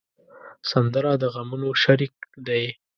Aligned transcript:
سندره 0.71 1.11
د 1.21 1.23
غمونو 1.33 1.69
شریک 1.83 2.15
دی 2.47 2.63